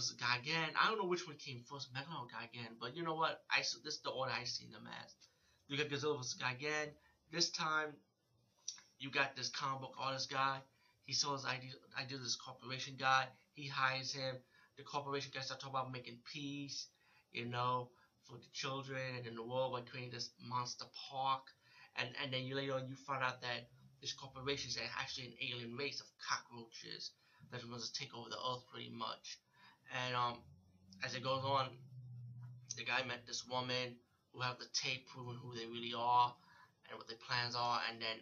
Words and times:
vs. 0.00 0.16
Gigan. 0.16 0.72
I 0.80 0.88
don't 0.88 0.98
know 0.98 1.08
which 1.08 1.26
one 1.26 1.36
came 1.36 1.62
first, 1.68 1.92
Megalon 1.92 2.24
or 2.24 2.28
Gigan, 2.32 2.72
but 2.80 2.96
you 2.96 3.02
know 3.02 3.14
what? 3.14 3.42
I 3.50 3.58
this 3.58 3.94
is 3.94 4.00
the 4.00 4.10
order 4.10 4.32
I 4.32 4.44
seen 4.44 4.72
them 4.72 4.88
as. 5.04 5.14
You 5.68 5.76
got 5.76 5.88
Godzilla 5.88 6.16
vs. 6.16 6.36
Gigan. 6.40 6.88
This 7.30 7.50
time, 7.50 7.92
you 8.98 9.10
got 9.10 9.36
this 9.36 9.50
comic 9.50 9.82
book 9.82 9.94
artist 10.00 10.30
guy. 10.30 10.58
He 11.04 11.12
saw 11.12 11.34
his 11.34 11.44
idea, 11.44 11.70
idea 11.98 12.18
this 12.18 12.36
corporation 12.36 12.94
guy. 12.98 13.26
He 13.52 13.66
hires 13.66 14.12
him. 14.12 14.36
The 14.76 14.82
corporation 14.84 15.30
guy 15.34 15.42
starts 15.42 15.62
talking 15.62 15.78
about 15.78 15.92
making 15.92 16.18
peace, 16.32 16.86
you 17.32 17.44
know, 17.44 17.90
for 18.24 18.38
the 18.38 18.48
children 18.52 19.16
and 19.16 19.26
in 19.26 19.34
the 19.34 19.42
world 19.42 19.72
by 19.72 19.82
creating 19.82 20.12
this 20.12 20.30
monster 20.40 20.86
park. 21.10 21.42
And 21.96 22.08
and 22.22 22.32
then 22.32 22.44
you 22.44 22.54
later 22.56 22.74
on 22.74 22.88
you 22.88 22.96
find 22.96 23.22
out 23.22 23.42
that 23.42 23.68
this 24.00 24.14
corporation 24.14 24.70
is 24.70 24.78
actually 24.98 25.26
an 25.26 25.34
alien 25.42 25.76
race 25.76 26.00
of 26.00 26.06
cockroaches 26.26 27.10
that 27.50 27.68
wants 27.68 27.90
to 27.90 28.00
take 28.00 28.14
over 28.14 28.30
the 28.30 28.36
earth 28.36 28.64
pretty 28.72 28.90
much. 28.90 29.38
And 29.90 30.14
um, 30.14 30.38
as 31.04 31.14
it 31.14 31.22
goes 31.22 31.42
on, 31.44 31.68
the 32.76 32.84
guy 32.84 33.02
met 33.06 33.26
this 33.26 33.44
woman 33.48 33.96
who 34.32 34.40
have 34.40 34.58
the 34.58 34.66
tape 34.72 35.08
proving 35.08 35.36
who 35.42 35.54
they 35.54 35.66
really 35.66 35.92
are 35.96 36.34
and 36.88 36.98
what 36.98 37.08
their 37.08 37.18
plans 37.26 37.54
are, 37.56 37.80
and 37.90 38.00
then 38.00 38.18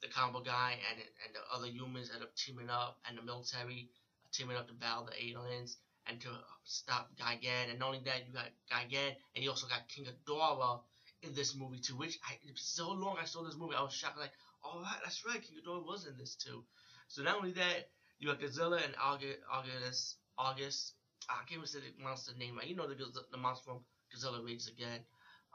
the 0.00 0.08
combo 0.08 0.40
guy 0.40 0.74
and 0.90 0.98
and 0.98 1.30
the 1.34 1.40
other 1.54 1.68
humans 1.68 2.10
end 2.12 2.22
up 2.22 2.34
teaming 2.34 2.70
up, 2.70 2.98
and 3.08 3.16
the 3.16 3.22
military 3.22 3.88
teaming 4.32 4.56
up 4.56 4.66
to 4.66 4.74
battle 4.74 5.04
the 5.04 5.16
aliens 5.24 5.76
and 6.08 6.20
to 6.20 6.28
stop 6.64 7.10
Gigan. 7.16 7.70
And 7.70 7.78
not 7.78 7.88
only 7.88 8.00
that, 8.04 8.26
you 8.26 8.32
got 8.32 8.50
Gigan, 8.70 9.14
and 9.34 9.44
you 9.44 9.50
also 9.50 9.66
got 9.68 9.88
King 9.88 10.06
Ghidorah 10.06 10.80
in 11.22 11.34
this 11.34 11.54
movie 11.54 11.78
too. 11.78 11.96
Which 11.96 12.18
I, 12.26 12.34
so 12.54 12.90
long 12.90 13.16
I 13.20 13.24
saw 13.24 13.44
this 13.44 13.56
movie, 13.56 13.74
I 13.76 13.82
was 13.82 13.92
shocked. 13.92 14.18
Like, 14.18 14.32
right, 14.64 15.00
that's 15.04 15.24
right, 15.26 15.40
King 15.40 15.58
Ghidorah 15.62 15.86
was 15.86 16.06
in 16.06 16.16
this 16.18 16.34
too. 16.34 16.64
So 17.08 17.22
not 17.22 17.36
only 17.36 17.52
that, 17.52 17.90
you 18.18 18.28
got 18.28 18.40
Godzilla 18.40 18.82
and 18.84 18.94
August, 19.00 19.38
August, 19.50 20.16
August. 20.38 20.94
I 21.28 21.36
can't 21.44 21.52
even 21.52 21.66
say 21.66 21.80
the 21.80 21.92
monster 22.02 22.32
name 22.34 22.56
right. 22.56 22.66
You 22.66 22.74
know 22.74 22.86
the 22.86 22.94
the 23.30 23.36
monster 23.36 23.64
from 23.64 23.80
Godzilla 24.14 24.44
Raids 24.44 24.66
Again. 24.66 25.02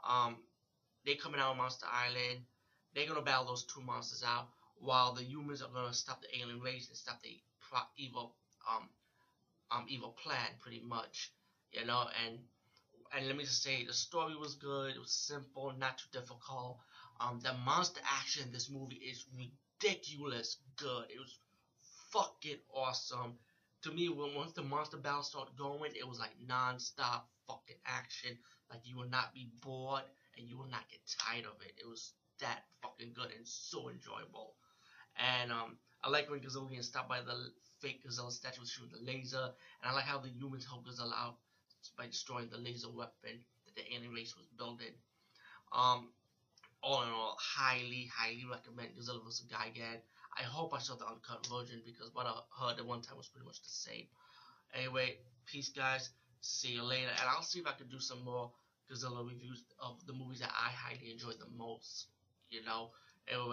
Um, 0.04 0.40
they 1.04 1.14
coming 1.14 1.40
out 1.40 1.50
on 1.50 1.56
Monster 1.56 1.86
Island. 1.90 2.42
They're 2.94 3.06
gonna 3.06 3.22
battle 3.22 3.44
those 3.44 3.64
two 3.64 3.80
monsters 3.80 4.22
out, 4.22 4.46
while 4.76 5.12
the 5.12 5.24
humans 5.24 5.62
are 5.62 5.68
gonna 5.68 5.92
stop 5.92 6.20
the 6.20 6.38
alien 6.38 6.60
race 6.60 6.88
and 6.88 6.96
stop 6.96 7.18
the 7.22 7.38
evil 7.96 8.32
um 8.68 8.88
um 9.70 9.84
evil 9.88 10.10
plan, 10.22 10.54
pretty 10.60 10.80
much. 10.80 11.30
You 11.72 11.84
know, 11.84 12.08
and 12.24 12.40
and 13.12 13.26
let 13.26 13.36
me 13.36 13.44
just 13.44 13.62
say, 13.62 13.84
the 13.84 13.92
story 13.92 14.36
was 14.36 14.54
good. 14.54 14.94
It 14.94 14.98
was 15.00 15.12
simple, 15.12 15.72
not 15.72 15.98
too 15.98 16.08
difficult. 16.12 16.78
Um, 17.20 17.40
the 17.42 17.52
monster 17.52 18.00
action 18.04 18.42
in 18.42 18.52
this 18.52 18.68
movie 18.68 18.96
is 18.96 19.24
ridiculous 19.36 20.56
good. 20.76 21.06
It 21.10 21.18
was 21.18 21.36
fucking 22.12 22.58
awesome. 22.72 23.36
To 23.82 23.92
me, 23.92 24.08
when 24.08 24.34
once 24.34 24.52
the 24.52 24.62
monster 24.62 24.96
battle 24.96 25.22
started 25.22 25.56
going, 25.56 25.92
it 25.94 26.06
was 26.06 26.18
like 26.18 26.34
non-stop 26.46 27.28
fucking 27.46 27.76
action. 27.86 28.36
Like 28.70 28.80
you 28.84 28.96
will 28.96 29.08
not 29.08 29.32
be 29.32 29.50
bored 29.62 30.02
and 30.36 30.48
you 30.48 30.58
will 30.58 30.68
not 30.68 30.88
get 30.90 31.00
tired 31.06 31.44
of 31.44 31.60
it. 31.62 31.74
It 31.78 31.88
was 31.88 32.12
that 32.40 32.64
fucking 32.82 33.12
good 33.14 33.30
and 33.36 33.46
so 33.46 33.88
enjoyable. 33.88 34.54
And 35.16 35.52
um, 35.52 35.76
I 36.02 36.10
like 36.10 36.30
when 36.30 36.40
gets 36.40 36.56
stopped 36.86 37.08
by 37.08 37.20
the 37.20 37.52
fake 37.80 38.04
Godzilla 38.04 38.30
statue 38.30 38.64
shooting 38.66 38.92
the 38.92 39.12
laser, 39.12 39.50
and 39.82 39.90
I 39.90 39.92
like 39.92 40.04
how 40.04 40.18
the 40.18 40.28
humans 40.28 40.66
help 40.66 40.86
Godzilla 40.86 41.14
out 41.16 41.36
by 41.96 42.06
destroying 42.06 42.48
the 42.50 42.58
laser 42.58 42.90
weapon 42.90 43.42
that 43.64 43.74
the 43.74 43.94
alien 43.94 44.12
race 44.12 44.36
was 44.36 44.46
building. 44.56 44.94
Um, 45.72 46.08
all 46.82 47.02
in 47.02 47.08
all, 47.08 47.36
highly, 47.40 48.10
highly 48.14 48.44
recommend 48.50 48.90
Godzilla 48.96 49.24
vs. 49.24 49.46
Gigan. 49.50 50.00
I 50.38 50.42
hope 50.42 50.72
I 50.74 50.78
saw 50.78 50.94
the 50.94 51.06
uncut 51.06 51.46
version 51.46 51.82
because 51.84 52.14
what 52.14 52.26
I 52.26 52.34
heard 52.60 52.78
at 52.78 52.86
one 52.86 53.02
time 53.02 53.16
was 53.16 53.28
pretty 53.28 53.46
much 53.46 53.60
the 53.62 53.68
same. 53.68 54.06
Anyway, 54.74 55.16
peace, 55.46 55.70
guys. 55.70 56.10
See 56.40 56.68
you 56.74 56.84
later, 56.84 57.10
and 57.10 57.28
I'll 57.28 57.42
see 57.42 57.58
if 57.58 57.66
I 57.66 57.72
can 57.72 57.88
do 57.88 57.98
some 57.98 58.24
more 58.24 58.52
Godzilla 58.90 59.26
reviews 59.26 59.64
of 59.80 59.98
the 60.06 60.12
movies 60.12 60.40
that 60.40 60.52
I 60.52 60.70
highly 60.70 61.10
enjoyed 61.10 61.38
the 61.40 61.50
most. 61.56 62.06
You 62.50 62.64
know, 62.64 62.90
anyway. 63.28 63.44